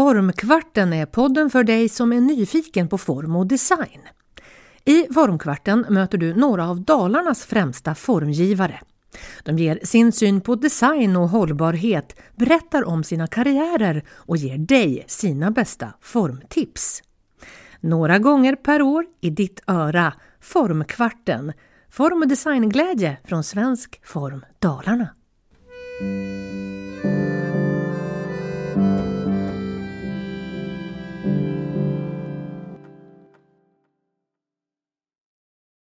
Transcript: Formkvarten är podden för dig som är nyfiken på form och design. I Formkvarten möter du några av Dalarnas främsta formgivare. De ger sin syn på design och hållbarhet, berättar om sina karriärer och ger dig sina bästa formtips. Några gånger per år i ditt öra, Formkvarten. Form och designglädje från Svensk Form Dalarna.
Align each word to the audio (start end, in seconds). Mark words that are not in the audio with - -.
Formkvarten 0.00 0.92
är 0.92 1.06
podden 1.06 1.50
för 1.50 1.64
dig 1.64 1.88
som 1.88 2.12
är 2.12 2.20
nyfiken 2.20 2.88
på 2.88 2.98
form 2.98 3.36
och 3.36 3.46
design. 3.46 4.00
I 4.84 5.06
Formkvarten 5.14 5.86
möter 5.88 6.18
du 6.18 6.34
några 6.34 6.68
av 6.68 6.80
Dalarnas 6.80 7.44
främsta 7.44 7.94
formgivare. 7.94 8.80
De 9.44 9.58
ger 9.58 9.80
sin 9.82 10.12
syn 10.12 10.40
på 10.40 10.54
design 10.54 11.16
och 11.16 11.28
hållbarhet, 11.28 12.20
berättar 12.36 12.84
om 12.84 13.04
sina 13.04 13.26
karriärer 13.26 14.04
och 14.10 14.36
ger 14.36 14.58
dig 14.58 15.04
sina 15.06 15.50
bästa 15.50 15.92
formtips. 16.00 17.02
Några 17.80 18.18
gånger 18.18 18.56
per 18.56 18.82
år 18.82 19.06
i 19.20 19.30
ditt 19.30 19.60
öra, 19.66 20.12
Formkvarten. 20.40 21.52
Form 21.90 22.22
och 22.22 22.28
designglädje 22.28 23.16
från 23.24 23.44
Svensk 23.44 24.00
Form 24.04 24.44
Dalarna. 24.58 25.08